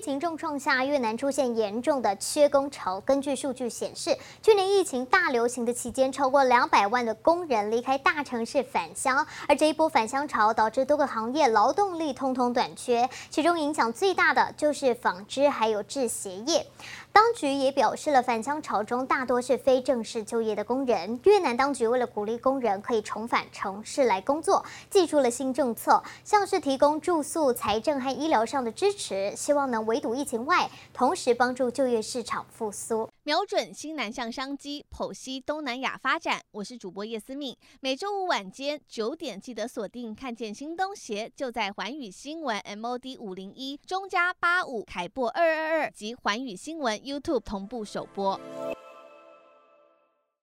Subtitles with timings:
[0.00, 2.98] 疫情重创下，越南出现严重的缺工潮。
[3.02, 16.66] 根据数据显示，去年疫情大流行的期间，超过两百万的工人离开大城市返乡，而这一波返乡潮导致多个行业劳动力通通短缺，其中影响最大的就是纺织还有制鞋业。
[17.12, 21.18] 当局也表示了，返乡潮中大多是非正式就业的工人。
[21.24, 33.10] 越南当局为了鼓励工人可以重返城市来工作，寄出了新政策，像是提供住宿、财政和医疗上的支持，希望能围堵疫情外，同时帮助就业市场复苏。
[33.24, 36.40] 瞄准新南向商机，剖析东南亚发展。
[36.52, 46.96] 我是主播叶思敏，每周五晚间九点记得锁定，看见新东协就在环宇新闻 MOD 五零一中加八五凯播二二二及环宇新闻。
[47.00, 48.38] YouTube 同步首播。